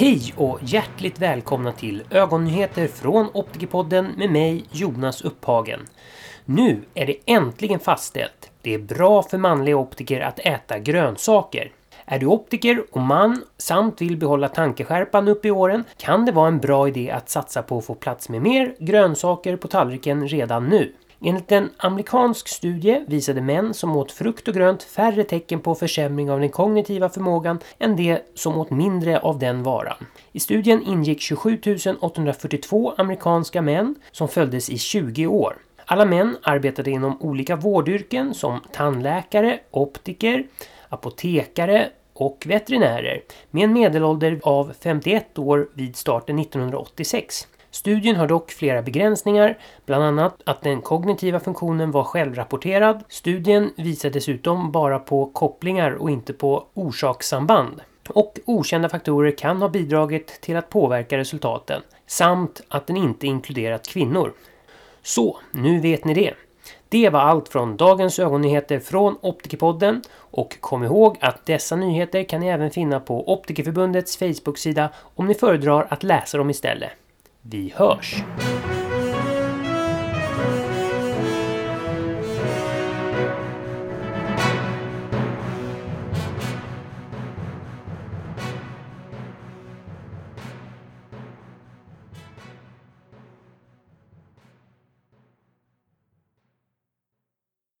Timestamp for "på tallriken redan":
19.56-20.68